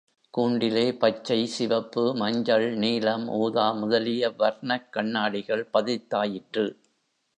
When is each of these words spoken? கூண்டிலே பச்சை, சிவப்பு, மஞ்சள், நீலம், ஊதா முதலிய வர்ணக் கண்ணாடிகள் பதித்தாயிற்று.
கூண்டிலே 0.29 0.93
பச்சை, 0.93 1.45
சிவப்பு, 1.45 2.15
மஞ்சள், 2.15 2.75
நீலம், 2.75 3.27
ஊதா 3.27 3.71
முதலிய 3.71 4.29
வர்ணக் 4.29 4.89
கண்ணாடிகள் 4.89 5.69
பதித்தாயிற்று. 5.73 6.65